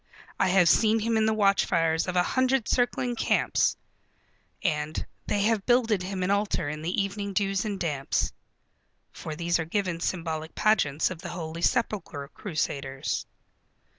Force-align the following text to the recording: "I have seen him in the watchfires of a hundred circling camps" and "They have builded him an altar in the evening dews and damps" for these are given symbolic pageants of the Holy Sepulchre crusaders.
"I 0.39 0.47
have 0.47 0.67
seen 0.67 0.97
him 1.01 1.15
in 1.15 1.27
the 1.27 1.31
watchfires 1.35 2.07
of 2.07 2.15
a 2.15 2.23
hundred 2.23 2.67
circling 2.67 3.15
camps" 3.15 3.77
and 4.63 5.05
"They 5.27 5.43
have 5.43 5.67
builded 5.67 6.01
him 6.01 6.23
an 6.23 6.31
altar 6.31 6.67
in 6.67 6.81
the 6.81 6.99
evening 6.99 7.33
dews 7.33 7.65
and 7.65 7.79
damps" 7.79 8.33
for 9.11 9.35
these 9.35 9.59
are 9.59 9.65
given 9.65 9.99
symbolic 9.99 10.55
pageants 10.55 11.11
of 11.11 11.19
the 11.21 11.29
Holy 11.29 11.61
Sepulchre 11.61 12.29
crusaders. 12.33 13.27